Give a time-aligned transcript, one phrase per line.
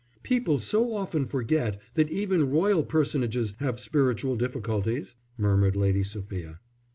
[0.23, 6.59] "People so often forget that even Royal Personages have spiritual difficulties," murmured Lady Sophia.